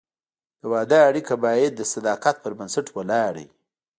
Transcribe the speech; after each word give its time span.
د 0.61 0.63
واده 0.73 0.99
اړیکه 1.09 1.33
باید 1.45 1.71
د 1.75 1.81
صداقت 1.93 2.35
پر 2.43 2.51
بنسټ 2.59 2.87
ولاړه 2.95 3.31
وي. 3.35 3.47